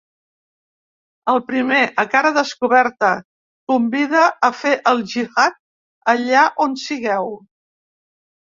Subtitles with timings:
[1.33, 3.11] El primer, a cara descoberta,
[3.73, 5.63] convida a fer el gihad
[6.15, 7.31] ‘allà on sigueu’.